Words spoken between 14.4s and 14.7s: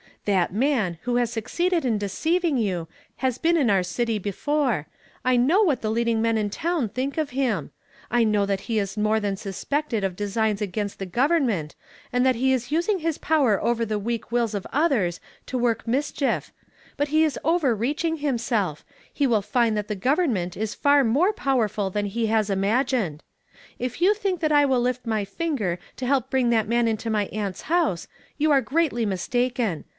of